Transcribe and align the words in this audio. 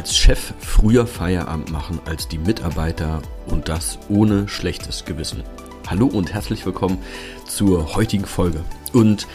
Als 0.00 0.16
Chef 0.16 0.54
früher 0.60 1.06
Feierabend 1.06 1.70
machen 1.70 2.00
als 2.06 2.26
die 2.26 2.38
Mitarbeiter 2.38 3.20
und 3.44 3.68
das 3.68 3.98
ohne 4.08 4.48
schlechtes 4.48 5.04
Gewissen. 5.04 5.42
Hallo 5.88 6.06
und 6.06 6.32
herzlich 6.32 6.64
willkommen 6.64 6.96
zur 7.46 7.94
heutigen 7.96 8.24
Folge. 8.24 8.64
Und 8.94 9.26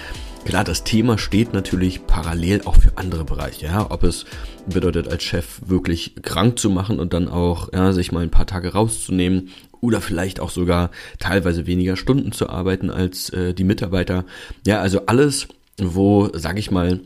klar, 0.43 0.63
das 0.63 0.83
Thema 0.83 1.19
steht 1.19 1.53
natürlich 1.53 2.07
parallel 2.07 2.63
auch 2.65 2.77
für 2.77 2.97
andere 2.97 3.25
Bereiche. 3.25 3.67
Ja, 3.67 3.91
ob 3.91 4.01
es 4.01 4.25
bedeutet, 4.65 5.07
als 5.07 5.21
Chef 5.21 5.61
wirklich 5.67 6.15
krank 6.23 6.57
zu 6.57 6.71
machen 6.71 6.99
und 6.99 7.13
dann 7.13 7.27
auch 7.27 7.71
ja, 7.71 7.93
sich 7.93 8.11
mal 8.11 8.23
ein 8.23 8.31
paar 8.31 8.47
Tage 8.47 8.73
rauszunehmen 8.73 9.49
oder 9.81 10.01
vielleicht 10.01 10.39
auch 10.39 10.49
sogar 10.49 10.89
teilweise 11.19 11.67
weniger 11.67 11.95
Stunden 11.95 12.31
zu 12.31 12.49
arbeiten 12.49 12.89
als 12.89 13.29
äh, 13.29 13.53
die 13.53 13.65
Mitarbeiter. 13.65 14.25
Ja, 14.65 14.79
also 14.79 15.05
alles, 15.05 15.47
wo, 15.77 16.31
sag 16.33 16.57
ich 16.57 16.71
mal, 16.71 17.01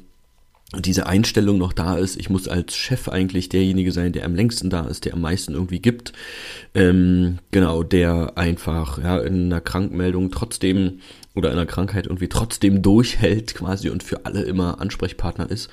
diese 0.78 1.08
Einstellung 1.08 1.58
noch 1.58 1.74
da 1.74 1.98
ist, 1.98 2.16
ich 2.20 2.30
muss 2.30 2.48
als 2.48 2.76
Chef 2.76 3.10
eigentlich 3.10 3.50
derjenige 3.50 3.92
sein, 3.92 4.14
der 4.14 4.26
am 4.26 4.36
längsten 4.36 4.70
da 4.70 4.86
ist, 4.86 5.06
der 5.06 5.14
am 5.14 5.22
meisten 5.22 5.54
irgendwie 5.54 5.80
gibt, 5.80 6.14
ähm, 6.76 7.40
genau, 7.50 7.82
der 7.82 8.38
einfach 8.38 9.00
ja 9.00 9.18
in 9.20 9.46
einer 9.46 9.62
Krankmeldung 9.62 10.30
trotzdem 10.30 11.00
oder 11.34 11.52
in 11.52 11.58
einer 11.58 11.66
Krankheit 11.66 12.06
irgendwie 12.06 12.30
trotzdem 12.30 12.82
durchhält 12.84 13.56
quasi 13.56 13.90
und 13.90 14.04
für 14.04 14.26
alle 14.26 14.44
immer 14.44 14.80
Ansprechpartner 14.80 15.50
ist. 15.50 15.70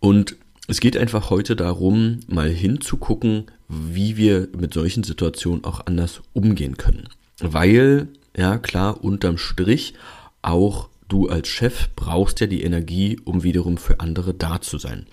Und 0.00 0.36
es 0.66 0.80
geht 0.80 0.98
einfach 0.98 1.30
heute 1.30 1.56
darum, 1.56 2.20
mal 2.26 2.50
hinzugucken, 2.50 3.46
wie 3.68 4.18
wir 4.18 4.48
mit 4.58 4.74
solchen 4.74 5.04
Situationen 5.04 5.64
auch 5.64 5.86
anders 5.86 6.20
umgehen 6.34 6.76
können. 6.76 7.08
Weil, 7.40 8.08
ja 8.36 8.58
klar, 8.58 9.02
unterm 9.02 9.38
Strich 9.38 9.94
auch 10.42 10.90
du 11.08 11.28
als 11.28 11.48
Chef 11.48 11.88
brauchst 11.96 12.40
ja 12.40 12.46
die 12.46 12.62
Energie, 12.62 13.18
um 13.24 13.42
wiederum 13.42 13.76
für 13.78 14.00
andere 14.00 14.34
da 14.34 14.60
zu 14.60 14.78
sein. 14.78 15.06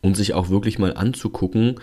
Und 0.00 0.16
sich 0.16 0.34
auch 0.34 0.48
wirklich 0.48 0.78
mal 0.78 0.94
anzugucken, 0.94 1.76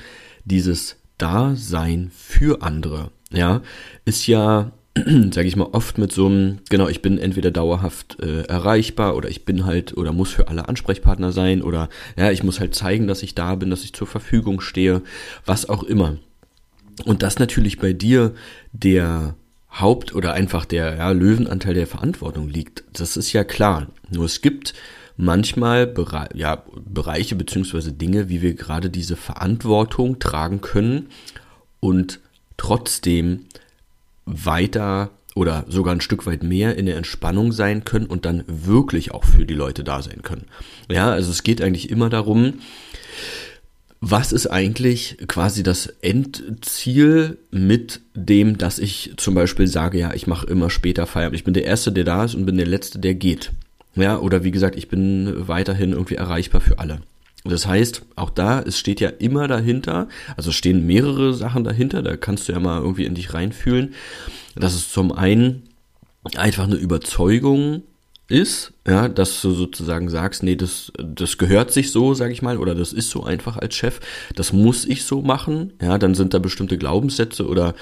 dieses 0.46 0.98
Dasein 1.18 2.12
für 2.14 2.62
andere, 2.62 3.12
ja, 3.32 3.62
ist 4.06 4.28
ja, 4.28 4.72
sage 4.96 5.48
ich 5.48 5.56
mal, 5.56 5.70
oft 5.72 5.98
mit 5.98 6.12
so 6.12 6.26
einem, 6.26 6.60
genau, 6.70 6.88
ich 6.88 7.02
bin 7.02 7.18
entweder 7.18 7.52
dauerhaft 7.52 8.20
äh, 8.22 8.44
erreichbar 8.44 9.16
oder 9.16 9.30
ich 9.30 9.46
bin 9.46 9.66
halt 9.66 9.96
oder 9.96 10.14
muss 10.14 10.32
für 10.32 10.48
alle 10.48 10.68
Ansprechpartner 10.68 11.32
sein 11.32 11.62
oder 11.62 11.90
ja, 12.18 12.32
ich 12.32 12.44
muss 12.44 12.60
halt 12.60 12.74
zeigen, 12.74 13.08
dass 13.08 13.24
ich 13.24 13.36
da 13.36 13.56
bin, 13.56 13.70
dass 13.70 13.84
ich 13.84 13.94
zur 13.94 14.08
Verfügung 14.08 14.62
stehe, 14.62 15.02
was 15.46 15.70
auch 15.70 15.84
immer. 15.84 16.18
Und 17.06 17.24
das 17.24 17.40
natürlich 17.40 17.80
bei 17.80 17.94
dir 17.94 18.34
der 18.72 19.36
Haupt- 19.72 20.16
oder 20.16 20.34
einfach 20.34 20.66
der 20.66 20.96
ja, 20.98 21.12
Löwenanteil 21.12 21.74
der 21.74 21.88
Verantwortung 21.88 22.50
liegt. 22.50 22.84
Das 22.94 23.18
ist 23.18 23.34
ja 23.34 23.44
klar. 23.44 23.88
Nur 24.10 24.26
es 24.26 24.42
gibt 24.42 24.74
manchmal 25.16 25.86
Bere 25.86 26.30
ja, 26.34 26.64
Bereiche 26.86 27.36
beziehungsweise 27.36 27.92
Dinge, 27.92 28.30
wie 28.30 28.42
wir 28.42 28.56
gerade 28.56 28.90
diese 28.90 29.16
Verantwortung 29.16 30.20
tragen 30.20 30.62
können 30.62 31.10
und 31.80 32.20
trotzdem 32.58 33.46
weiter 34.26 35.12
oder 35.36 35.66
sogar 35.68 35.94
ein 35.94 36.02
Stück 36.02 36.26
weit 36.26 36.44
mehr 36.44 36.76
in 36.76 36.86
der 36.86 36.98
Entspannung 36.98 37.52
sein 37.52 37.86
können 37.86 38.08
und 38.08 38.26
dann 38.26 38.44
wirklich 38.48 39.12
auch 39.12 39.24
für 39.24 39.46
die 39.46 39.54
Leute 39.54 39.84
da 39.84 40.02
sein 40.02 40.22
können. 40.24 40.46
Ja, 40.90 41.12
also 41.12 41.32
es 41.32 41.44
geht 41.44 41.62
eigentlich 41.62 41.90
immer 41.90 42.10
darum, 42.10 42.56
was 44.02 44.32
ist 44.32 44.48
eigentlich 44.48 45.18
quasi 45.28 45.62
das 45.62 45.88
Endziel 45.88 47.38
mit 47.52 48.02
dem, 48.14 48.58
dass 48.58 48.80
ich 48.80 49.14
zum 49.18 49.36
Beispiel 49.36 49.68
sage, 49.68 50.00
ja, 50.00 50.14
ich 50.14 50.26
mache 50.26 50.48
immer 50.48 50.70
später 50.70 51.06
Feierabend. 51.06 51.36
Ich 51.36 51.44
bin 51.44 51.54
der 51.54 51.66
Erste, 51.66 51.92
der 51.92 52.06
da 52.06 52.24
ist 52.24 52.36
und 52.36 52.46
bin 52.46 52.58
der 52.58 52.66
Letzte, 52.66 53.00
der 53.00 53.16
geht. 53.16 53.52
Ja, 53.96 54.18
oder 54.20 54.44
wie 54.44 54.52
gesagt, 54.52 54.78
ich 54.78 54.88
bin 54.88 55.48
weiterhin 55.48 55.92
irgendwie 55.92 56.16
erreichbar 56.16 56.62
für 56.62 56.80
alle. 56.80 57.02
Das 57.44 57.68
heißt, 57.68 58.04
auch 58.16 58.30
da, 58.30 58.62
es 58.62 58.78
steht 58.78 59.02
ja 59.02 59.10
immer 59.10 59.48
dahinter, 59.48 60.08
also 60.38 60.52
stehen 60.52 60.86
mehrere 60.86 61.34
Sachen 61.34 61.64
dahinter, 61.64 62.02
da 62.02 62.16
kannst 62.16 62.48
du 62.48 62.54
ja 62.54 62.60
mal 62.60 62.82
irgendwie 62.82 63.06
in 63.06 63.16
dich 63.16 63.34
reinfühlen. 63.34 63.94
Das 64.56 64.76
ist 64.76 64.94
zum 64.94 65.12
einen 65.12 65.64
einfach 66.36 66.66
eine 66.66 66.76
Überzeugung 66.76 67.84
ist, 68.30 68.74
ja, 68.88 69.08
dass 69.08 69.42
du 69.42 69.52
sozusagen 69.52 70.10
sagst, 70.10 70.44
nee, 70.44 70.56
das, 70.56 70.92
das 70.98 71.38
gehört 71.38 71.72
sich 71.72 71.92
so, 71.92 72.14
sag 72.14 72.32
ich 72.32 72.42
mal, 72.42 72.58
oder 72.58 72.76
das 72.76 72.94
ist 72.94 73.10
so 73.10 73.24
einfach 73.24 73.58
als 73.58 73.76
Chef, 73.76 74.00
das 74.36 74.54
muss 74.54 74.86
ich 74.86 75.04
so 75.04 75.22
machen, 75.22 75.74
ja, 75.82 75.98
dann 75.98 76.16
sind 76.16 76.34
da 76.34 76.40
bestimmte 76.40 76.78
Glaubenssätze 76.78 77.48
oder 77.48 77.76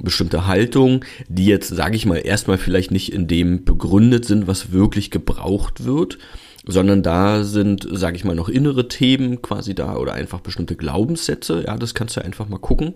bestimmte 0.00 0.46
Haltungen, 0.46 1.04
die 1.28 1.46
jetzt, 1.46 1.68
sag 1.68 1.94
ich 1.94 2.04
mal, 2.06 2.16
erstmal 2.16 2.58
vielleicht 2.58 2.90
nicht 2.90 3.12
in 3.12 3.28
dem 3.28 3.64
begründet 3.64 4.24
sind, 4.24 4.46
was 4.46 4.72
wirklich 4.72 5.10
gebraucht 5.10 5.84
wird, 5.84 6.18
sondern 6.66 7.02
da 7.02 7.44
sind, 7.44 7.86
sag 7.90 8.14
ich 8.16 8.24
mal, 8.24 8.34
noch 8.36 8.48
innere 8.48 8.88
Themen 8.88 9.42
quasi 9.42 9.74
da 9.74 9.96
oder 9.96 10.12
einfach 10.14 10.40
bestimmte 10.40 10.76
Glaubenssätze, 10.76 11.64
ja, 11.66 11.76
das 11.76 11.94
kannst 11.94 12.16
du 12.16 12.24
einfach 12.24 12.48
mal 12.48 12.58
gucken. 12.58 12.94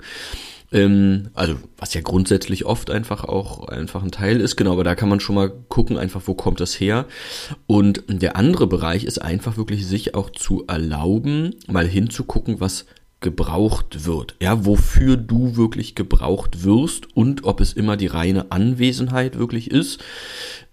Ähm, 0.72 1.30
also 1.34 1.56
was 1.78 1.94
ja 1.94 2.00
grundsätzlich 2.00 2.64
oft 2.64 2.90
einfach 2.90 3.24
auch 3.24 3.68
einfach 3.68 4.02
ein 4.02 4.10
Teil 4.10 4.40
ist, 4.40 4.56
genau, 4.56 4.72
aber 4.72 4.84
da 4.84 4.94
kann 4.94 5.08
man 5.08 5.20
schon 5.20 5.36
mal 5.36 5.50
gucken, 5.68 5.96
einfach 5.96 6.22
wo 6.26 6.34
kommt 6.34 6.60
das 6.60 6.78
her. 6.80 7.06
Und 7.66 8.04
der 8.08 8.36
andere 8.36 8.66
Bereich 8.66 9.04
ist 9.04 9.22
einfach 9.22 9.56
wirklich 9.56 9.86
sich 9.86 10.14
auch 10.14 10.30
zu 10.30 10.64
erlauben, 10.66 11.54
mal 11.68 11.86
hinzugucken, 11.86 12.60
was 12.60 12.86
gebraucht 13.20 14.04
wird, 14.04 14.36
ja, 14.40 14.66
wofür 14.66 15.16
du 15.16 15.56
wirklich 15.56 15.94
gebraucht 15.94 16.64
wirst 16.64 17.16
und 17.16 17.44
ob 17.44 17.60
es 17.60 17.72
immer 17.72 17.96
die 17.96 18.06
reine 18.06 18.50
Anwesenheit 18.50 19.38
wirklich 19.38 19.70
ist. 19.70 20.02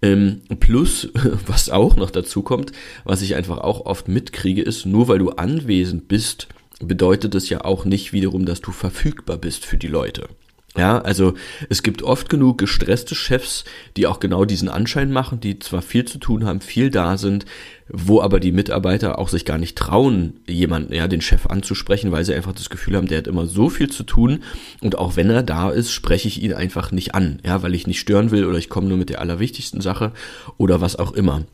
Ähm, 0.02 0.42
plus, 0.60 1.08
was 1.46 1.70
auch 1.70 1.96
noch 1.96 2.10
dazu 2.10 2.42
kommt, 2.42 2.72
was 3.04 3.22
ich 3.22 3.34
einfach 3.34 3.58
auch 3.58 3.86
oft 3.86 4.08
mitkriege, 4.08 4.62
ist, 4.62 4.84
nur 4.84 5.08
weil 5.08 5.18
du 5.18 5.30
anwesend 5.30 6.06
bist, 6.06 6.48
bedeutet 6.80 7.34
es 7.34 7.48
ja 7.48 7.64
auch 7.64 7.84
nicht 7.84 8.12
wiederum, 8.12 8.44
dass 8.44 8.60
du 8.60 8.72
verfügbar 8.72 9.38
bist 9.38 9.64
für 9.64 9.78
die 9.78 9.88
Leute. 9.88 10.28
Ja, 10.76 11.00
also 11.00 11.34
es 11.68 11.84
gibt 11.84 12.02
oft 12.02 12.28
genug 12.28 12.58
gestresste 12.58 13.14
Chefs, 13.14 13.64
die 13.96 14.08
auch 14.08 14.18
genau 14.18 14.44
diesen 14.44 14.68
Anschein 14.68 15.12
machen, 15.12 15.38
die 15.38 15.60
zwar 15.60 15.82
viel 15.82 16.04
zu 16.04 16.18
tun 16.18 16.44
haben, 16.44 16.60
viel 16.60 16.90
da 16.90 17.16
sind, 17.16 17.44
wo 17.88 18.20
aber 18.20 18.40
die 18.40 18.50
Mitarbeiter 18.50 19.20
auch 19.20 19.28
sich 19.28 19.44
gar 19.44 19.58
nicht 19.58 19.78
trauen, 19.78 20.40
jemanden, 20.48 20.92
ja, 20.92 21.06
den 21.06 21.20
Chef 21.20 21.46
anzusprechen, 21.46 22.10
weil 22.10 22.24
sie 22.24 22.34
einfach 22.34 22.54
das 22.54 22.70
Gefühl 22.70 22.96
haben, 22.96 23.06
der 23.06 23.18
hat 23.18 23.28
immer 23.28 23.46
so 23.46 23.68
viel 23.68 23.88
zu 23.88 24.02
tun 24.02 24.42
und 24.80 24.98
auch 24.98 25.14
wenn 25.14 25.30
er 25.30 25.44
da 25.44 25.70
ist, 25.70 25.92
spreche 25.92 26.26
ich 26.26 26.42
ihn 26.42 26.52
einfach 26.52 26.90
nicht 26.90 27.14
an, 27.14 27.38
ja, 27.44 27.62
weil 27.62 27.74
ich 27.76 27.86
nicht 27.86 28.00
stören 28.00 28.32
will 28.32 28.44
oder 28.44 28.58
ich 28.58 28.68
komme 28.68 28.88
nur 28.88 28.98
mit 28.98 29.10
der 29.10 29.20
allerwichtigsten 29.20 29.80
Sache 29.80 30.10
oder 30.56 30.80
was 30.80 30.96
auch 30.96 31.12
immer. 31.12 31.44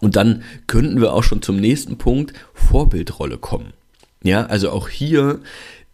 Und 0.00 0.16
dann 0.16 0.42
könnten 0.66 1.00
wir 1.00 1.12
auch 1.12 1.22
schon 1.22 1.42
zum 1.42 1.56
nächsten 1.56 1.96
Punkt 1.96 2.32
Vorbildrolle 2.54 3.38
kommen. 3.38 3.72
Ja, 4.24 4.46
also 4.46 4.70
auch 4.70 4.88
hier 4.88 5.40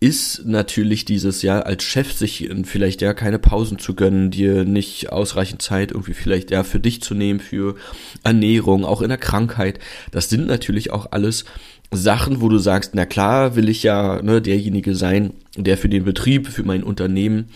ist 0.04 0.44
natürlich 0.44 1.06
dieses 1.06 1.40
ja 1.40 1.60
als 1.60 1.82
Chef 1.82 2.12
sich 2.12 2.50
vielleicht 2.64 3.00
ja 3.00 3.14
keine 3.14 3.38
Pausen 3.38 3.78
zu 3.78 3.94
gönnen, 3.94 4.30
dir 4.30 4.66
nicht 4.66 5.10
ausreichend 5.10 5.62
Zeit 5.62 5.92
irgendwie 5.92 6.12
vielleicht 6.12 6.50
ja 6.50 6.62
für 6.62 6.78
dich 6.78 7.00
zu 7.00 7.14
nehmen, 7.14 7.40
für 7.40 7.74
Ernährung, 8.22 8.84
auch 8.84 9.00
in 9.00 9.08
der 9.08 9.16
Krankheit. 9.16 9.78
Das 10.10 10.28
sind 10.28 10.46
natürlich 10.46 10.90
auch 10.90 11.12
alles 11.12 11.46
Sachen, 11.90 12.42
wo 12.42 12.50
du 12.50 12.58
sagst, 12.58 12.90
na 12.94 13.06
klar, 13.06 13.56
will 13.56 13.70
ich 13.70 13.82
ja 13.82 14.20
ne, 14.20 14.42
derjenige 14.42 14.94
sein, 14.94 15.32
der 15.56 15.78
für 15.78 15.88
den 15.88 16.04
Betrieb, 16.04 16.48
für 16.48 16.64
mein 16.64 16.82
Unternehmen, 16.82 17.46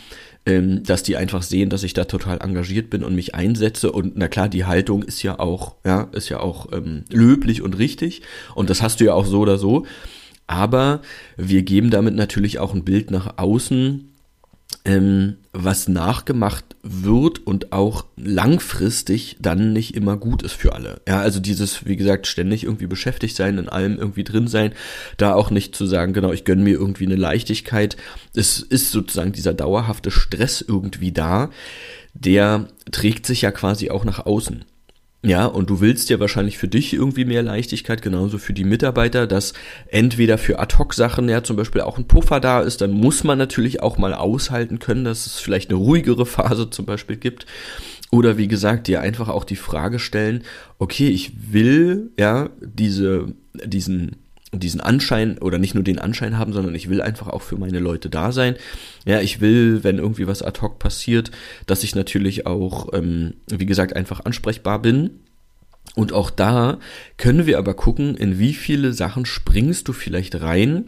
ähm, 0.47 0.83
dass 0.85 1.03
die 1.03 1.19
einfach 1.19 1.43
sehen, 1.43 1.69
dass 1.69 1.83
ich 1.83 1.93
da 1.93 2.05
total 2.05 2.39
engagiert 2.41 2.89
bin 2.89 3.05
und 3.05 3.15
mich 3.15 3.35
einsetze. 3.35 3.93
Und 3.93 4.17
na 4.17 4.29
klar, 4.29 4.49
die 4.49 4.65
Haltung 4.65 5.03
ist 5.03 5.23
ja 5.23 5.39
auch, 5.39 5.75
ja, 5.85 6.09
ist 6.13 6.31
ja 6.31 6.41
auch 6.41 6.73
ähm, 6.73 7.05
löblich 7.11 7.61
und 7.61 7.77
richtig. 7.77 8.23
Und 8.55 8.71
das 8.71 8.81
hast 8.81 9.01
du 9.01 9.05
ja 9.05 9.13
auch 9.13 9.27
so 9.27 9.41
oder 9.41 9.59
so. 9.59 9.85
Aber 10.49 11.03
wir 11.37 11.63
geben 11.63 11.91
damit 11.91 12.15
natürlich 12.15 12.59
auch 12.59 12.75
ein 12.75 12.85
Bild 12.85 13.13
nach 13.13 13.39
außen, 13.39 14.09
ähm, 14.85 15.37
was 15.53 15.89
nachgemacht 15.89 16.65
wird 16.83 17.47
und 17.47 17.73
auch 17.73 18.07
langfristig 18.17 19.37
dann 19.41 19.73
nicht 19.73 19.95
immer 19.95 20.17
gut 20.17 20.43
ist 20.43 20.55
für 20.55 20.73
alle. 20.73 21.01
Ja, 21.07 21.21
also 21.21 21.41
dieses, 21.41 21.85
wie 21.87 21.97
gesagt, 21.97 22.27
ständig 22.27 22.65
irgendwie 22.65 22.87
beschäftigt 22.87 23.37
sein, 23.37 23.59
in 23.59 23.69
allem 23.69 23.99
irgendwie 23.99 24.25
drin 24.25 24.49
sein, 24.49 24.73
da 25.17 25.35
auch 25.35 25.51
nicht 25.51 25.75
zu 25.75 25.87
sagen, 25.87 26.13
genau, 26.13 26.33
ich 26.33 26.45
gönne 26.45 26.63
mir 26.63 26.75
irgendwie 26.75 27.07
eine 27.07 27.17
Leichtigkeit. 27.17 27.97
Es 28.35 28.61
ist 28.61 28.91
sozusagen 28.91 29.33
dieser 29.33 29.55
dauerhafte 29.55 30.11
Stress 30.11 30.65
irgendwie 30.67 31.13
da, 31.13 31.51
der 32.15 32.69
trägt 32.91 33.27
sich 33.27 33.43
ja 33.43 33.51
quasi 33.51 33.91
auch 33.91 34.05
nach 34.05 34.25
außen. 34.25 34.65
Ja, 35.23 35.47
und 35.47 35.69
du 35.69 35.81
willst 35.81 36.11
ja 36.11 36.21
wahrscheinlich 36.21 36.59
für 36.59 36.69
dich 36.69 36.95
irgendwie 36.95 37.25
mehr 37.25 37.43
Leichtigkeit, 37.43 38.03
genauso 38.03 38.39
für 38.39 38.53
die 38.53 38.63
Mitarbeiter, 38.63 39.27
dass 39.27 39.53
entweder 39.89 40.39
für 40.39 40.61
Ad-Hoc-Sachen 40.61 41.29
ja 41.29 41.43
zum 41.43 41.57
Beispiel 41.57 41.81
auch 41.81 41.99
ein 41.99 42.07
Puffer 42.07 42.39
da 42.39 42.61
ist, 42.61 42.81
dann 42.83 42.93
muss 42.93 43.25
man 43.25 43.37
natürlich 43.37 43.83
auch 43.83 43.99
mal 43.99 44.15
aushalten 44.15 44.79
können, 44.79 45.05
dass 45.05 45.27
es 45.27 45.41
vielleicht 45.41 45.71
eine 45.71 45.79
ruhigere 45.79 46.25
Phase 46.27 46.71
zum 46.71 46.87
Beispiel 46.87 47.17
gibt. 47.17 47.47
Oder 48.11 48.39
wie 48.39 48.49
gesagt, 48.49 48.87
dir 48.87 49.01
einfach 49.01 49.29
auch 49.29 49.45
die 49.45 49.57
Frage 49.57 49.99
stellen, 49.99 50.45
okay, 50.79 51.09
ich 51.09 51.53
will 51.53 52.11
ja 52.17 52.49
diese, 52.61 53.35
diesen 53.65 54.17
diesen 54.53 54.81
Anschein 54.81 55.39
oder 55.39 55.59
nicht 55.59 55.75
nur 55.75 55.85
den 55.85 55.99
Anschein 55.99 56.39
haben, 56.39 56.53
sondern 56.53 56.75
ich 56.75 56.89
will 56.89 57.03
einfach 57.03 57.29
auch 57.29 57.43
für 57.43 57.57
meine 57.57 57.81
Leute 57.81 58.09
da 58.09 58.33
sein. 58.33 58.57
Ja, 59.05 59.21
ich 59.21 59.41
will, 59.41 59.85
wenn 59.85 59.99
irgendwie 59.99 60.27
was 60.27 60.43
ad 60.43 60.61
hoc 60.63 60.79
passiert, 60.79 61.31
dass 61.67 61.85
ich 61.85 61.95
natürlich 61.95 62.47
auch, 62.47 62.93
ähm, 62.95 63.35
wie 63.49 63.67
gesagt, 63.67 63.95
einfach 63.95 64.25
ansprechbar 64.25 64.81
bin. 64.81 65.11
Und 65.95 66.13
auch 66.13 66.31
da 66.31 66.79
können 67.17 67.47
wir 67.47 67.59
aber 67.59 67.75
gucken, 67.75 68.17
in 68.17 68.39
wie 68.39 68.55
viele 68.55 68.93
Sachen 68.93 69.27
springst 69.27 69.89
du 69.89 69.93
vielleicht 69.93 70.41
rein, 70.41 70.87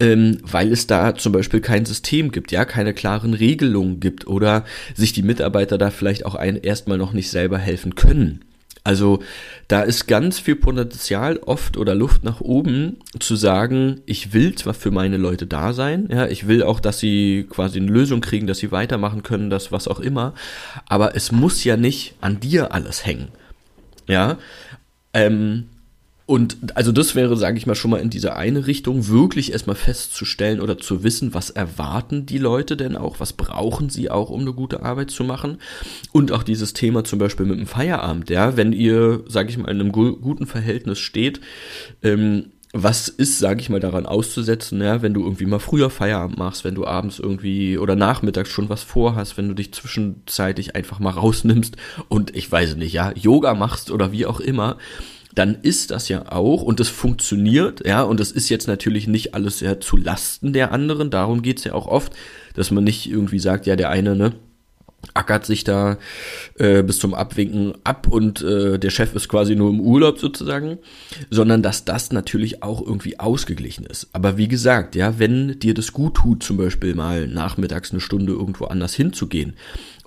ähm, 0.00 0.38
weil 0.42 0.72
es 0.72 0.86
da 0.86 1.14
zum 1.14 1.32
Beispiel 1.32 1.60
kein 1.60 1.84
System 1.84 2.32
gibt, 2.32 2.50
ja, 2.50 2.64
keine 2.64 2.94
klaren 2.94 3.34
Regelungen 3.34 4.00
gibt 4.00 4.26
oder 4.26 4.64
sich 4.94 5.12
die 5.12 5.22
Mitarbeiter 5.22 5.78
da 5.78 5.90
vielleicht 5.90 6.24
auch 6.26 6.34
ein, 6.34 6.56
erstmal 6.56 6.98
noch 6.98 7.12
nicht 7.12 7.30
selber 7.30 7.58
helfen 7.58 7.94
können. 7.94 8.44
Also 8.82 9.20
da 9.68 9.82
ist 9.82 10.06
ganz 10.06 10.38
viel 10.38 10.56
Potenzial 10.56 11.36
oft 11.38 11.76
oder 11.76 11.94
Luft 11.94 12.24
nach 12.24 12.40
oben 12.40 12.96
zu 13.18 13.36
sagen, 13.36 14.00
ich 14.06 14.32
will 14.32 14.54
zwar 14.54 14.72
für 14.72 14.90
meine 14.90 15.18
Leute 15.18 15.46
da 15.46 15.72
sein, 15.72 16.08
ja, 16.10 16.26
ich 16.26 16.48
will 16.48 16.62
auch, 16.62 16.80
dass 16.80 16.98
sie 16.98 17.46
quasi 17.50 17.78
eine 17.78 17.90
Lösung 17.90 18.20
kriegen, 18.20 18.46
dass 18.46 18.58
sie 18.58 18.72
weitermachen 18.72 19.22
können, 19.22 19.50
das 19.50 19.70
was 19.70 19.86
auch 19.86 20.00
immer, 20.00 20.34
aber 20.86 21.14
es 21.14 21.30
muss 21.30 21.62
ja 21.62 21.76
nicht 21.76 22.14
an 22.22 22.40
dir 22.40 22.72
alles 22.72 23.04
hängen. 23.04 23.28
Ja, 24.08 24.38
ähm, 25.12 25.66
und 26.30 26.76
also 26.76 26.92
das 26.92 27.16
wäre, 27.16 27.36
sage 27.36 27.58
ich 27.58 27.66
mal, 27.66 27.74
schon 27.74 27.90
mal 27.90 27.98
in 27.98 28.08
diese 28.08 28.36
eine 28.36 28.68
Richtung, 28.68 29.08
wirklich 29.08 29.50
erstmal 29.50 29.74
festzustellen 29.74 30.60
oder 30.60 30.78
zu 30.78 31.02
wissen, 31.02 31.34
was 31.34 31.50
erwarten 31.50 32.24
die 32.24 32.38
Leute 32.38 32.76
denn 32.76 32.96
auch, 32.96 33.18
was 33.18 33.32
brauchen 33.32 33.90
sie 33.90 34.12
auch, 34.12 34.30
um 34.30 34.42
eine 34.42 34.52
gute 34.52 34.84
Arbeit 34.84 35.10
zu 35.10 35.24
machen. 35.24 35.58
Und 36.12 36.30
auch 36.30 36.44
dieses 36.44 36.72
Thema 36.72 37.02
zum 37.02 37.18
Beispiel 37.18 37.46
mit 37.46 37.58
dem 37.58 37.66
Feierabend, 37.66 38.30
ja, 38.30 38.56
wenn 38.56 38.72
ihr, 38.72 39.24
sage 39.26 39.48
ich 39.48 39.58
mal, 39.58 39.72
in 39.72 39.80
einem 39.80 39.90
guten 39.90 40.46
Verhältnis 40.46 41.00
steht, 41.00 41.40
ähm, 42.04 42.52
was 42.72 43.08
ist, 43.08 43.40
sage 43.40 43.60
ich 43.60 43.68
mal, 43.68 43.80
daran 43.80 44.06
auszusetzen, 44.06 44.80
ja, 44.80 45.02
wenn 45.02 45.14
du 45.14 45.24
irgendwie 45.24 45.46
mal 45.46 45.58
früher 45.58 45.90
Feierabend 45.90 46.38
machst, 46.38 46.62
wenn 46.62 46.76
du 46.76 46.86
abends 46.86 47.18
irgendwie 47.18 47.76
oder 47.76 47.96
nachmittags 47.96 48.50
schon 48.50 48.68
was 48.68 48.84
vorhast, 48.84 49.36
wenn 49.36 49.48
du 49.48 49.54
dich 49.54 49.74
zwischenzeitlich 49.74 50.76
einfach 50.76 51.00
mal 51.00 51.10
rausnimmst 51.10 51.76
und 52.08 52.36
ich 52.36 52.52
weiß 52.52 52.76
nicht, 52.76 52.92
ja, 52.92 53.12
Yoga 53.16 53.54
machst 53.54 53.90
oder 53.90 54.12
wie 54.12 54.26
auch 54.26 54.38
immer, 54.38 54.76
dann 55.34 55.58
ist 55.62 55.90
das 55.90 56.08
ja 56.08 56.30
auch, 56.32 56.62
und 56.62 56.80
das 56.80 56.88
funktioniert, 56.88 57.86
ja, 57.86 58.02
und 58.02 58.20
das 58.20 58.32
ist 58.32 58.48
jetzt 58.48 58.66
natürlich 58.66 59.06
nicht 59.06 59.34
alles 59.34 59.60
ja 59.60 59.78
zu 59.80 59.96
Lasten 59.96 60.52
der 60.52 60.72
anderen, 60.72 61.10
darum 61.10 61.42
geht's 61.42 61.64
ja 61.64 61.74
auch 61.74 61.86
oft, 61.86 62.12
dass 62.54 62.70
man 62.70 62.84
nicht 62.84 63.08
irgendwie 63.08 63.38
sagt, 63.38 63.66
ja, 63.66 63.76
der 63.76 63.90
eine, 63.90 64.16
ne, 64.16 64.32
ackert 65.14 65.46
sich 65.46 65.64
da 65.64 65.98
äh, 66.58 66.82
bis 66.82 66.98
zum 66.98 67.14
Abwinken 67.14 67.74
ab 67.84 68.06
und 68.08 68.42
äh, 68.42 68.78
der 68.78 68.90
Chef 68.90 69.14
ist 69.14 69.28
quasi 69.28 69.56
nur 69.56 69.70
im 69.70 69.80
Urlaub 69.80 70.18
sozusagen, 70.18 70.78
sondern 71.30 71.62
dass 71.62 71.84
das 71.84 72.12
natürlich 72.12 72.62
auch 72.62 72.82
irgendwie 72.84 73.18
ausgeglichen 73.18 73.86
ist. 73.86 74.08
Aber 74.12 74.36
wie 74.36 74.48
gesagt, 74.48 74.94
ja, 74.94 75.18
wenn 75.18 75.58
dir 75.58 75.74
das 75.74 75.92
gut 75.92 76.16
tut, 76.16 76.42
zum 76.42 76.56
Beispiel 76.56 76.94
mal 76.94 77.26
nachmittags 77.26 77.92
eine 77.92 78.00
Stunde 78.00 78.32
irgendwo 78.32 78.66
anders 78.66 78.94
hinzugehen, 78.94 79.54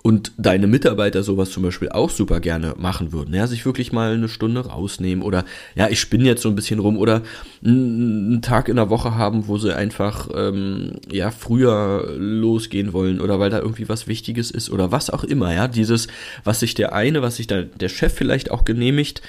und 0.03 0.33
deine 0.37 0.67
Mitarbeiter 0.67 1.23
sowas 1.23 1.49
zum 1.49 1.63
Beispiel 1.63 1.89
auch 1.89 2.09
super 2.09 2.41
gerne 2.41 2.75
machen 2.77 3.13
würden, 3.13 3.33
ja, 3.33 3.47
sich 3.47 3.65
wirklich 3.65 3.93
mal 3.93 4.13
eine 4.13 4.27
Stunde 4.27 4.67
rausnehmen 4.67 5.23
oder 5.23 5.45
ja, 5.75 5.87
ich 5.87 6.01
spinne 6.01 6.25
jetzt 6.25 6.41
so 6.41 6.49
ein 6.49 6.55
bisschen 6.55 6.79
rum 6.79 6.97
oder 6.97 7.21
einen 7.63 8.41
Tag 8.41 8.67
in 8.67 8.75
der 8.75 8.89
Woche 8.89 9.15
haben, 9.15 9.47
wo 9.47 9.57
sie 9.57 9.73
einfach 9.73 10.29
ähm, 10.35 10.97
ja 11.09 11.31
früher 11.31 12.13
losgehen 12.17 12.91
wollen 12.91 13.21
oder 13.21 13.39
weil 13.39 13.49
da 13.49 13.59
irgendwie 13.59 13.87
was 13.87 14.05
Wichtiges 14.05 14.51
ist 14.51 14.69
oder 14.69 14.91
was 14.91 15.09
auch 15.09 15.23
immer, 15.23 15.53
ja, 15.53 15.69
dieses, 15.69 16.09
was 16.43 16.59
sich 16.59 16.73
der 16.73 16.93
eine, 16.93 17.21
was 17.21 17.37
sich 17.37 17.47
da 17.47 17.61
der 17.61 17.89
Chef 17.89 18.13
vielleicht 18.13 18.51
auch 18.51 18.65
genehmigt, 18.65 19.21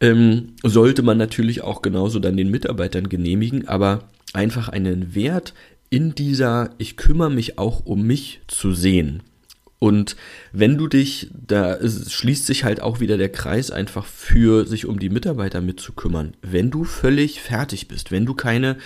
ähm, 0.00 0.54
sollte 0.62 1.02
man 1.02 1.18
natürlich 1.18 1.62
auch 1.62 1.82
genauso 1.82 2.20
dann 2.20 2.36
den 2.36 2.50
Mitarbeitern 2.50 3.08
genehmigen, 3.08 3.66
aber 3.66 4.04
einfach 4.34 4.68
einen 4.68 5.16
Wert 5.16 5.52
in 5.90 6.14
dieser 6.14 6.70
ich 6.78 6.96
kümmere 6.96 7.30
mich 7.30 7.58
auch 7.58 7.84
um 7.84 8.06
mich 8.06 8.40
zu 8.46 8.72
sehen. 8.72 9.24
Und 9.82 10.14
wenn 10.52 10.78
du 10.78 10.86
dich, 10.86 11.28
da 11.32 11.76
schließt 11.84 12.46
sich 12.46 12.62
halt 12.62 12.80
auch 12.80 13.00
wieder 13.00 13.18
der 13.18 13.30
Kreis 13.30 13.72
einfach 13.72 14.06
für 14.06 14.64
sich 14.64 14.86
um 14.86 15.00
die 15.00 15.08
Mitarbeiter 15.08 15.60
mitzukümmern. 15.60 16.34
Wenn 16.40 16.70
du 16.70 16.84
völlig 16.84 17.40
fertig 17.40 17.88
bist, 17.88 18.12
wenn 18.12 18.24
du 18.24 18.32
keine 18.34 18.76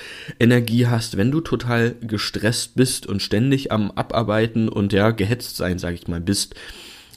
Energie 0.41 0.87
hast, 0.87 1.19
wenn 1.19 1.31
du 1.31 1.43
total 1.43 1.97
gestresst 2.01 2.77
bist 2.77 3.07
und 3.07 3.21
ständig 3.21 3.73
am 3.73 3.91
Abarbeiten 3.91 4.71
und 4.71 4.95
ja, 4.95 5.11
gehetzt 5.11 5.59
sein, 5.59 5.79
sag 5.79 5.93
ich 5.93 6.09
mal, 6.09 6.23
bist, 6.23 6.55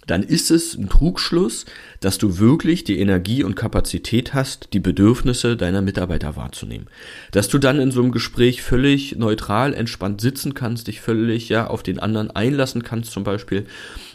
dann 0.09 0.23
ist 0.23 0.49
es 0.49 0.75
ein 0.75 0.89
Trugschluss, 0.89 1.65
dass 1.99 2.17
du 2.17 2.39
wirklich 2.39 2.83
die 2.83 2.99
Energie 2.99 3.43
und 3.43 3.55
Kapazität 3.55 4.33
hast, 4.33 4.69
die 4.73 4.79
Bedürfnisse 4.79 5.55
deiner 5.55 5.81
Mitarbeiter 5.81 6.35
wahrzunehmen. 6.35 6.87
Dass 7.31 7.47
du 7.47 7.59
dann 7.59 7.79
in 7.79 7.91
so 7.91 8.01
einem 8.01 8.11
Gespräch 8.11 8.61
völlig 8.63 9.17
neutral, 9.17 9.73
entspannt 9.73 10.21
sitzen 10.21 10.55
kannst, 10.55 10.87
dich 10.87 10.99
völlig 11.01 11.49
ja 11.49 11.67
auf 11.67 11.83
den 11.83 11.99
anderen 11.99 12.31
einlassen 12.31 12.81
kannst 12.81 13.11
zum 13.11 13.23
Beispiel 13.23 13.65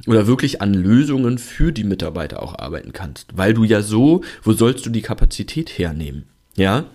oder 0.07 0.27
wirklich 0.27 0.61
an 0.61 0.75
Lösungen 0.75 1.39
für 1.39 1.73
die 1.73 1.85
Mitarbeiter 1.85 2.43
auch 2.43 2.59
arbeiten 2.59 2.93
kannst, 2.93 3.37
weil 3.37 3.55
du 3.55 3.63
ja 3.65 3.81
so, 3.81 4.23
wo 4.43 4.53
sollst 4.53 4.85
du 4.87 4.91
die 4.91 5.03
Kapazität 5.03 5.79
hernehmen? 5.79 6.25
Ja, 6.57 6.87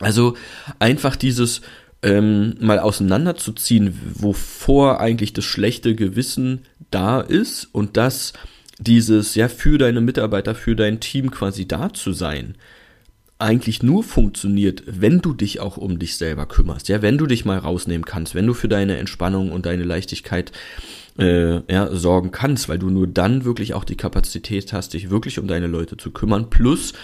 also 0.00 0.36
einfach 0.78 1.16
dieses 1.16 1.62
ähm, 2.02 2.54
mal 2.60 2.78
auseinanderzuziehen, 2.78 3.98
wovor 4.14 5.00
eigentlich 5.00 5.32
das 5.32 5.44
schlechte 5.44 5.94
Gewissen 5.94 6.62
da 6.90 7.20
ist 7.20 7.68
und 7.72 7.96
dass 7.96 8.32
dieses, 8.78 9.34
ja, 9.34 9.48
für 9.48 9.78
deine 9.78 10.00
Mitarbeiter, 10.00 10.54
für 10.54 10.76
dein 10.76 11.00
Team 11.00 11.30
quasi 11.30 11.66
da 11.66 11.92
zu 11.92 12.12
sein, 12.12 12.54
eigentlich 13.38 13.82
nur 13.82 14.02
funktioniert, 14.02 14.82
wenn 14.86 15.20
du 15.20 15.32
dich 15.32 15.60
auch 15.60 15.76
um 15.76 15.98
dich 15.98 16.16
selber 16.16 16.46
kümmerst, 16.46 16.88
ja, 16.88 17.02
wenn 17.02 17.18
du 17.18 17.26
dich 17.26 17.44
mal 17.44 17.58
rausnehmen 17.58 18.04
kannst, 18.04 18.34
wenn 18.34 18.46
du 18.46 18.54
für 18.54 18.68
deine 18.68 18.96
Entspannung 18.96 19.52
und 19.52 19.66
deine 19.66 19.84
Leichtigkeit 19.84 20.52
äh, 21.18 21.60
ja, 21.72 21.94
sorgen 21.94 22.30
kannst, 22.30 22.68
weil 22.68 22.78
du 22.78 22.90
nur 22.90 23.06
dann 23.06 23.44
wirklich 23.44 23.74
auch 23.74 23.84
die 23.84 23.96
Kapazität 23.96 24.72
hast, 24.72 24.94
dich 24.94 25.10
wirklich 25.10 25.38
um 25.38 25.46
deine 25.46 25.66
Leute 25.66 25.96
zu 25.96 26.10
kümmern, 26.10 26.50
plus, 26.50 26.94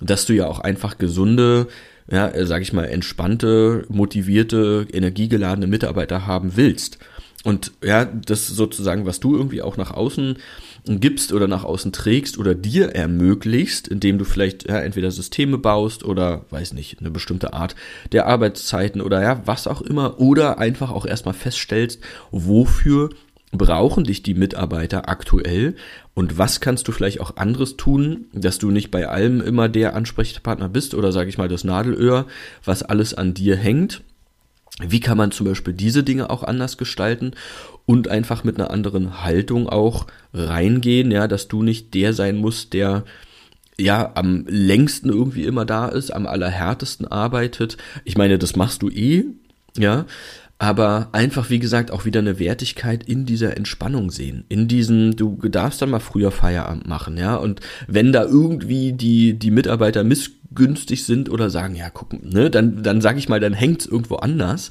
dass 0.00 0.26
du 0.26 0.32
ja 0.32 0.46
auch 0.46 0.60
einfach 0.60 0.98
gesunde, 0.98 1.68
ja, 2.10 2.28
äh, 2.28 2.46
sag 2.46 2.62
ich 2.62 2.72
mal, 2.72 2.84
entspannte, 2.84 3.84
motivierte, 3.88 4.86
energiegeladene 4.92 5.66
Mitarbeiter 5.66 6.26
haben 6.26 6.56
willst. 6.56 6.98
Und 7.44 7.72
ja, 7.84 8.06
das 8.06 8.46
sozusagen, 8.46 9.04
was 9.04 9.20
du 9.20 9.36
irgendwie 9.36 9.60
auch 9.60 9.76
nach 9.76 9.90
außen 9.90 10.38
gibst 10.86 11.32
oder 11.32 11.46
nach 11.46 11.64
außen 11.64 11.92
trägst 11.92 12.38
oder 12.38 12.54
dir 12.54 12.90
ermöglicht, 12.94 13.86
indem 13.88 14.18
du 14.18 14.24
vielleicht 14.24 14.68
ja, 14.68 14.80
entweder 14.80 15.10
Systeme 15.10 15.58
baust 15.58 16.04
oder, 16.04 16.46
weiß 16.50 16.72
nicht, 16.72 17.00
eine 17.00 17.10
bestimmte 17.10 17.52
Art 17.52 17.74
der 18.12 18.26
Arbeitszeiten 18.26 19.00
oder 19.00 19.22
ja, 19.22 19.42
was 19.44 19.66
auch 19.66 19.82
immer, 19.82 20.20
oder 20.20 20.58
einfach 20.58 20.90
auch 20.90 21.06
erstmal 21.06 21.34
feststellst, 21.34 22.00
wofür 22.30 23.10
brauchen 23.58 24.04
dich 24.04 24.22
die 24.22 24.34
Mitarbeiter 24.34 25.08
aktuell? 25.08 25.76
Und 26.14 26.38
was 26.38 26.60
kannst 26.60 26.88
du 26.88 26.92
vielleicht 26.92 27.20
auch 27.20 27.36
anderes 27.36 27.76
tun, 27.76 28.26
dass 28.32 28.58
du 28.58 28.70
nicht 28.70 28.90
bei 28.90 29.08
allem 29.08 29.40
immer 29.40 29.68
der 29.68 29.94
Ansprechpartner 29.94 30.68
bist 30.68 30.94
oder 30.94 31.12
sage 31.12 31.28
ich 31.28 31.38
mal 31.38 31.48
das 31.48 31.64
Nadelöhr, 31.64 32.26
was 32.64 32.82
alles 32.82 33.14
an 33.14 33.34
dir 33.34 33.56
hängt? 33.56 34.02
Wie 34.80 35.00
kann 35.00 35.16
man 35.16 35.30
zum 35.30 35.46
Beispiel 35.46 35.72
diese 35.72 36.02
Dinge 36.02 36.30
auch 36.30 36.42
anders 36.42 36.76
gestalten 36.78 37.32
und 37.86 38.08
einfach 38.08 38.42
mit 38.42 38.58
einer 38.58 38.70
anderen 38.70 39.22
Haltung 39.22 39.68
auch 39.68 40.06
reingehen, 40.32 41.10
ja, 41.10 41.28
dass 41.28 41.46
du 41.48 41.62
nicht 41.62 41.94
der 41.94 42.12
sein 42.12 42.36
musst, 42.36 42.72
der 42.72 43.04
ja 43.78 44.12
am 44.14 44.44
längsten 44.48 45.10
irgendwie 45.10 45.44
immer 45.44 45.64
da 45.64 45.88
ist, 45.88 46.12
am 46.12 46.26
allerhärtesten 46.26 47.06
arbeitet. 47.06 47.76
Ich 48.04 48.16
meine, 48.16 48.38
das 48.38 48.56
machst 48.56 48.82
du 48.82 48.88
eh, 48.88 49.24
ja, 49.76 50.06
aber 50.58 51.08
einfach, 51.12 51.50
wie 51.50 51.58
gesagt, 51.58 51.90
auch 51.90 52.04
wieder 52.04 52.20
eine 52.20 52.38
Wertigkeit 52.38 53.02
in 53.04 53.26
dieser 53.26 53.56
Entspannung 53.56 54.10
sehen. 54.10 54.44
In 54.48 54.68
diesem, 54.68 55.16
du 55.16 55.36
darfst 55.48 55.82
dann 55.82 55.90
mal 55.90 56.00
früher 56.00 56.30
Feierabend 56.30 56.86
machen, 56.86 57.16
ja. 57.16 57.36
Und 57.36 57.60
wenn 57.88 58.12
da 58.12 58.24
irgendwie 58.24 58.92
die, 58.92 59.34
die 59.38 59.50
Mitarbeiter 59.50 60.04
missgünstig 60.04 61.04
sind 61.04 61.28
oder 61.28 61.50
sagen, 61.50 61.74
ja, 61.74 61.90
guck, 61.90 62.12
ne, 62.22 62.50
dann, 62.50 62.82
dann 62.82 63.00
sag 63.00 63.18
ich 63.18 63.28
mal, 63.28 63.40
dann 63.40 63.52
hängt's 63.52 63.86
irgendwo 63.86 64.16
anders. 64.16 64.70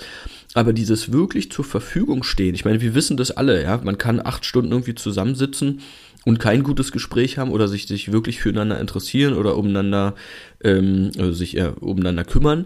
Aber 0.53 0.71
dieses 0.71 1.11
wirklich 1.11 1.51
zur 1.51 1.65
Verfügung 1.65 2.23
stehen, 2.23 2.55
ich 2.55 2.63
meine, 2.63 2.79
wir 2.79 2.95
wissen 2.95 3.17
das 3.17 3.31
alle, 3.31 3.61
ja, 3.63 3.79
man 3.83 3.97
kann 3.97 4.21
acht 4.23 4.45
Stunden 4.45 4.71
irgendwie 4.71 4.95
zusammensitzen 4.95 5.81
und 6.25 6.39
kein 6.39 6.63
gutes 6.63 6.91
Gespräch 6.91 7.37
haben 7.37 7.51
oder 7.51 7.67
sich, 7.67 7.87
sich 7.87 8.11
wirklich 8.11 8.39
füreinander 8.39 8.79
interessieren 8.79 9.33
oder 9.33 9.57
umeinander, 9.57 10.15
ähm, 10.63 11.11
also 11.17 11.33
sich 11.33 11.57
äh, 11.57 11.71
umeinander 11.79 12.23
kümmern. 12.23 12.65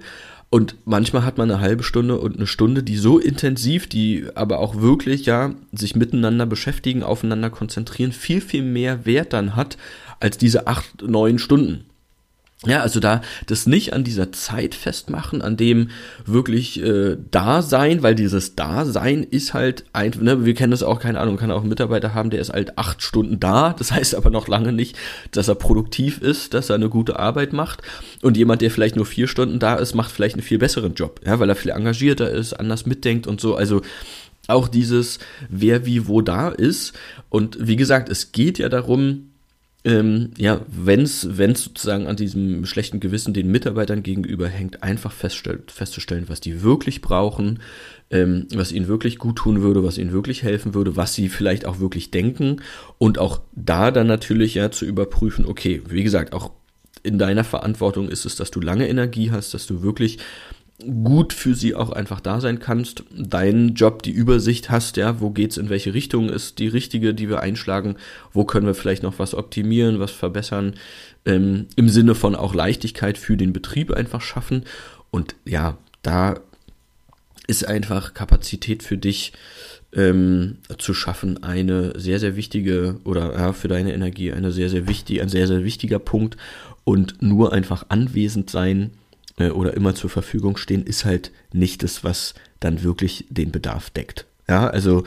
Und 0.50 0.76
manchmal 0.86 1.26
hat 1.26 1.38
man 1.38 1.52
eine 1.52 1.60
halbe 1.60 1.84
Stunde 1.84 2.20
und 2.20 2.38
eine 2.38 2.48
Stunde, 2.48 2.82
die 2.82 2.96
so 2.96 3.20
intensiv, 3.20 3.88
die 3.88 4.28
aber 4.34 4.60
auch 4.60 4.80
wirklich, 4.80 5.26
ja, 5.26 5.54
sich 5.74 5.96
miteinander 5.96 6.46
beschäftigen, 6.46 7.04
aufeinander 7.04 7.50
konzentrieren, 7.50 8.14
viel, 8.14 8.40
viel 8.40 8.64
mehr 8.64 9.06
Wert 9.06 9.34
dann 9.34 9.58
hat 9.58 9.78
als 10.20 10.38
diese 10.38 10.66
acht, 10.68 11.02
neun 11.02 11.38
Stunden. 11.38 11.84
Ja, 12.66 12.82
also 12.82 13.00
da 13.00 13.22
das 13.46 13.68
nicht 13.68 13.94
an 13.94 14.04
dieser 14.04 14.32
Zeit 14.32 14.74
festmachen, 14.74 15.44
an 15.44 15.58
dem 15.58 15.92
wirklich 16.26 16.82
äh, 16.82 17.16
Dasein, 17.30 18.02
weil 18.02 18.16
dieses 18.16 18.56
Dasein 18.56 19.22
ist 19.24 19.54
halt 19.54 19.86
ein, 19.94 20.12
ne, 20.20 20.44
wir 20.44 20.56
kennen 20.56 20.72
das 20.72 20.82
auch, 20.82 21.00
keine 21.00 21.20
Ahnung, 21.20 21.38
kann 21.38 21.52
auch 21.52 21.60
einen 21.60 21.70
Mitarbeiter 21.70 22.16
haben, 22.16 22.32
der 22.32 22.42
ist 22.42 22.52
halt 22.52 22.76
acht 22.80 23.04
Stunden 23.04 23.40
da, 23.40 23.74
das 23.74 23.92
heißt 23.94 24.16
aber 24.16 24.32
noch 24.32 24.48
lange 24.48 24.72
nicht, 24.72 24.98
dass 25.32 25.50
er 25.50 25.54
produktiv 25.54 26.20
ist, 26.20 26.56
dass 26.56 26.72
er 26.72 26.76
eine 26.76 26.90
gute 26.90 27.20
Arbeit 27.20 27.54
macht. 27.54 27.84
Und 28.24 28.38
jemand, 28.38 28.64
der 28.64 28.72
vielleicht 28.72 28.96
nur 28.96 29.06
vier 29.06 29.28
Stunden 29.28 29.60
da 29.60 29.76
ist, 29.76 29.94
macht 29.94 30.12
vielleicht 30.12 30.34
einen 30.34 30.44
viel 30.44 30.58
besseren 30.58 30.96
Job, 30.96 31.22
ja, 31.28 31.40
weil 31.40 31.50
er 31.50 31.56
viel 31.56 31.72
engagierter 31.72 32.32
ist, 32.32 32.54
anders 32.54 32.88
mitdenkt 32.88 33.28
und 33.28 33.40
so, 33.40 33.56
also 33.56 33.84
auch 34.48 34.68
dieses, 34.68 35.20
wer 35.50 35.86
wie 35.86 36.08
wo 36.08 36.22
da 36.22 36.50
ist. 36.50 36.94
Und 37.30 37.58
wie 37.60 37.76
gesagt, 37.76 38.10
es 38.10 38.32
geht 38.32 38.58
ja 38.58 38.70
darum, 38.70 39.30
ähm, 39.88 40.32
ja, 40.38 40.60
wenn 40.68 41.04
es 41.04 41.22
sozusagen 41.22 42.08
an 42.08 42.18
diesem 42.18 42.66
schlechten 42.66 43.00
Gewissen 43.00 43.34
den 43.34 43.50
Mitarbeitern 43.50 44.04
gegenüber 44.04 44.50
hängt, 44.50 44.84
einfach 44.84 45.14
festzustellen, 45.14 46.26
was 46.28 46.42
die 46.42 46.62
wirklich 46.62 47.00
brauchen, 47.00 47.60
ähm, 48.12 48.48
was 48.54 48.74
ihnen 48.74 48.90
wirklich 48.90 49.18
gut 49.18 49.38
tun 49.38 49.62
würde, 49.62 49.86
was 49.86 49.98
ihnen 49.98 50.12
wirklich 50.12 50.44
helfen 50.44 50.74
würde, 50.74 50.98
was 50.98 51.14
sie 51.14 51.30
vielleicht 51.30 51.66
auch 51.66 51.80
wirklich 51.80 52.12
denken 52.12 52.58
und 52.98 53.18
auch 53.18 53.40
da 53.56 53.92
dann 53.92 54.08
natürlich 54.08 54.56
ja 54.56 54.72
zu 54.72 54.86
überprüfen, 54.86 55.46
okay, 55.46 55.82
wie 55.88 56.04
gesagt, 56.04 56.34
auch 56.34 56.52
in 57.04 57.18
deiner 57.18 57.46
Verantwortung 57.46 58.10
ist 58.10 58.26
es, 58.26 58.36
dass 58.36 58.52
du 58.52 58.60
lange 58.60 58.90
Energie 58.90 59.32
hast, 59.32 59.54
dass 59.54 59.68
du 59.68 59.84
wirklich 59.84 60.18
gut 60.80 61.34
für 61.34 61.56
sie 61.56 61.74
auch 61.74 61.90
einfach 61.90 62.20
da 62.20 62.40
sein 62.40 62.60
kannst, 62.60 63.04
deinen 63.12 63.74
Job, 63.74 64.04
die 64.04 64.12
Übersicht 64.12 64.70
hast, 64.70 64.98
ja, 64.98 65.20
wo 65.20 65.32
geht's 65.32 65.58
in 65.58 65.70
welche 65.70 65.94
Richtung 65.94 66.30
ist 66.30 66.60
die 66.60 66.68
richtige, 66.68 67.16
die 67.16 67.30
wir 67.30 67.40
einschlagen, 67.40 67.96
wo 68.32 68.46
können 68.46 68.68
wir 68.68 68.76
vielleicht 68.76 69.02
noch 69.02 69.18
was 69.18 69.34
optimieren, 69.34 70.00
was 70.00 70.12
verbessern, 70.12 70.76
ähm, 71.26 71.66
im 71.76 71.90
Sinne 71.90 72.14
von 72.14 72.36
auch 72.36 72.54
Leichtigkeit 72.54 73.18
für 73.18 73.38
den 73.38 73.54
Betrieb 73.54 73.92
einfach 73.92 74.22
schaffen. 74.22 74.66
Und 75.10 75.36
ja, 75.46 75.78
da 76.04 76.40
ist 77.48 77.68
einfach 77.68 78.14
Kapazität 78.14 78.84
für 78.84 78.98
dich 78.98 79.34
ähm, 79.94 80.58
zu 80.78 80.94
schaffen 80.94 81.42
eine 81.44 82.00
sehr, 82.00 82.20
sehr 82.20 82.36
wichtige 82.36 83.00
oder 83.04 83.34
ja, 83.34 83.54
für 83.54 83.68
deine 83.68 83.94
Energie 83.94 84.32
eine 84.32 84.52
sehr, 84.52 84.70
sehr 84.70 84.88
wichtig, 84.88 85.22
ein 85.22 85.30
sehr, 85.30 85.48
sehr 85.48 85.64
wichtiger 85.64 85.98
Punkt. 85.98 86.38
Und 86.84 87.22
nur 87.22 87.52
einfach 87.52 87.88
anwesend 87.90 88.50
sein, 88.50 88.92
äh, 89.38 89.50
oder 89.50 89.74
immer 89.76 89.96
zur 89.96 90.10
Verfügung 90.10 90.58
stehen, 90.58 90.84
ist 90.84 91.06
halt 91.06 91.32
nicht 91.54 91.84
das, 91.84 92.04
was 92.04 92.34
dann 92.60 92.84
wirklich 92.84 93.26
den 93.30 93.52
Bedarf 93.52 93.90
deckt. 93.90 94.26
Ja, 94.50 94.68
also 94.68 95.04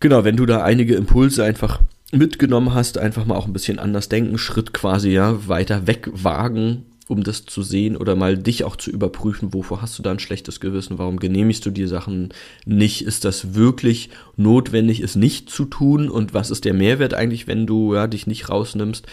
genau, 0.00 0.24
wenn 0.24 0.36
du 0.36 0.46
da 0.46 0.62
einige 0.62 0.94
Impulse 0.94 1.44
einfach 1.44 1.80
mitgenommen 2.12 2.74
hast, 2.74 2.98
einfach 2.98 3.26
mal 3.26 3.36
auch 3.36 3.46
ein 3.46 3.52
bisschen 3.52 3.78
anders 3.78 4.08
denken, 4.08 4.38
Schritt 4.38 4.72
quasi 4.72 5.10
ja 5.10 5.48
weiter 5.48 5.86
weg 5.86 6.08
wagen, 6.12 6.84
um 7.08 7.22
das 7.22 7.46
zu 7.46 7.62
sehen 7.62 7.96
oder 7.96 8.16
mal 8.16 8.36
dich 8.36 8.64
auch 8.64 8.76
zu 8.76 8.90
überprüfen, 8.90 9.54
wovor 9.54 9.82
hast 9.82 9.98
du 9.98 10.02
da 10.02 10.10
ein 10.10 10.18
schlechtes 10.18 10.60
Gewissen, 10.60 10.98
warum 10.98 11.18
genehmigst 11.18 11.64
du 11.64 11.70
dir 11.70 11.88
Sachen 11.88 12.30
nicht, 12.66 13.02
ist 13.02 13.24
das 13.24 13.54
wirklich 13.54 14.10
notwendig, 14.36 15.00
es 15.00 15.16
nicht 15.16 15.50
zu 15.50 15.64
tun 15.64 16.10
und 16.10 16.34
was 16.34 16.50
ist 16.50 16.64
der 16.64 16.74
Mehrwert 16.74 17.14
eigentlich, 17.14 17.46
wenn 17.46 17.66
du 17.66 17.94
ja 17.94 18.06
dich 18.06 18.26
nicht 18.26 18.48
rausnimmst, 18.48 19.06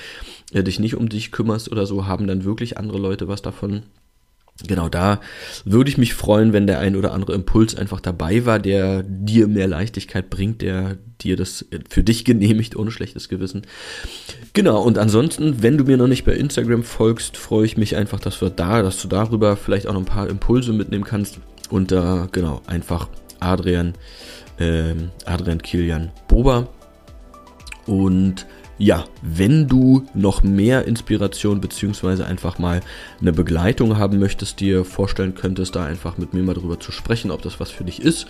äh, 0.51 0.63
dich 0.63 0.79
nicht 0.79 0.95
um 0.95 1.09
dich 1.09 1.31
kümmerst 1.31 1.71
oder 1.71 1.85
so, 1.85 2.05
haben 2.05 2.27
dann 2.27 2.43
wirklich 2.43 2.77
andere 2.77 2.97
Leute 2.97 3.27
was 3.27 3.41
davon? 3.41 3.83
Genau 4.63 4.87
da 4.87 5.19
würde 5.65 5.89
ich 5.89 5.97
mich 5.97 6.13
freuen, 6.13 6.53
wenn 6.53 6.65
der 6.65 6.79
ein 6.79 6.95
oder 6.95 7.11
andere 7.11 7.33
Impuls 7.33 7.75
einfach 7.75 7.99
dabei 7.99 8.45
war, 8.45 8.57
der 8.57 9.03
dir 9.03 9.49
mehr 9.49 9.67
Leichtigkeit 9.67 10.29
bringt, 10.29 10.61
der 10.61 10.97
dir 11.19 11.35
das 11.35 11.65
für 11.89 12.03
dich 12.03 12.23
genehmigt, 12.23 12.77
ohne 12.77 12.89
schlechtes 12.89 13.27
Gewissen. 13.27 13.63
Genau, 14.53 14.81
und 14.81 14.97
ansonsten, 14.97 15.61
wenn 15.61 15.77
du 15.77 15.83
mir 15.83 15.97
noch 15.97 16.07
nicht 16.07 16.23
bei 16.23 16.33
Instagram 16.33 16.83
folgst, 16.83 17.35
freue 17.35 17.65
ich 17.65 17.75
mich 17.75 17.97
einfach, 17.97 18.21
dass 18.21 18.39
wir 18.39 18.49
da, 18.49 18.81
dass 18.81 19.01
du 19.01 19.09
darüber 19.09 19.57
vielleicht 19.57 19.87
auch 19.87 19.93
noch 19.93 20.01
ein 20.01 20.05
paar 20.05 20.29
Impulse 20.29 20.71
mitnehmen 20.71 21.03
kannst. 21.03 21.39
Und 21.69 21.91
da, 21.91 22.23
äh, 22.23 22.27
genau, 22.31 22.61
einfach 22.65 23.09
Adrian, 23.41 23.93
ähm, 24.57 25.11
Adrian 25.25 25.61
Kilian 25.61 26.11
Boba. 26.29 26.69
Und 27.87 28.47
ja, 28.77 29.05
wenn 29.21 29.67
du 29.67 30.05
noch 30.13 30.43
mehr 30.43 30.85
Inspiration 30.85 31.61
beziehungsweise 31.61 32.25
einfach 32.25 32.59
mal 32.59 32.81
eine 33.21 33.31
Begleitung 33.31 33.97
haben 33.97 34.19
möchtest, 34.19 34.59
dir 34.59 34.83
vorstellen 34.83 35.35
könntest, 35.35 35.75
da 35.75 35.85
einfach 35.85 36.17
mit 36.17 36.33
mir 36.33 36.43
mal 36.43 36.55
drüber 36.55 36.79
zu 36.79 36.91
sprechen, 36.91 37.31
ob 37.31 37.41
das 37.41 37.59
was 37.59 37.71
für 37.71 37.85
dich 37.85 38.01
ist, 38.01 38.27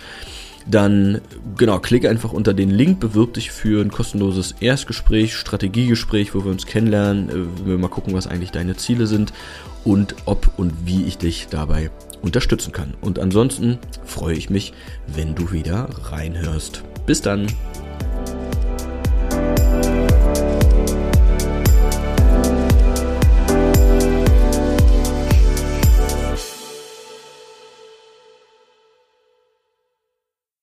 dann 0.68 1.20
genau, 1.56 1.78
klick 1.78 2.06
einfach 2.06 2.32
unter 2.32 2.52
den 2.52 2.70
Link, 2.70 2.98
bewirb 3.00 3.34
dich 3.34 3.50
für 3.50 3.80
ein 3.80 3.90
kostenloses 3.90 4.54
Erstgespräch, 4.60 5.34
Strategiegespräch, 5.34 6.34
wo 6.34 6.44
wir 6.44 6.50
uns 6.50 6.66
kennenlernen, 6.66 7.28
äh, 7.28 7.66
wir 7.66 7.78
mal 7.78 7.88
gucken, 7.88 8.14
was 8.14 8.26
eigentlich 8.26 8.50
deine 8.50 8.76
Ziele 8.76 9.06
sind 9.06 9.32
und 9.84 10.16
ob 10.24 10.58
und 10.58 10.72
wie 10.84 11.04
ich 11.04 11.18
dich 11.18 11.46
dabei 11.50 11.90
unterstützen 12.22 12.72
kann. 12.72 12.94
Und 13.00 13.18
ansonsten 13.18 13.78
freue 14.04 14.34
ich 14.34 14.50
mich, 14.50 14.72
wenn 15.06 15.34
du 15.34 15.52
wieder 15.52 15.88
reinhörst. 16.10 16.82
Bis 17.06 17.22
dann! 17.22 17.46